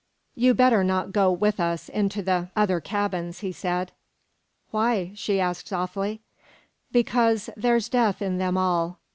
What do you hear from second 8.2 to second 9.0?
them all."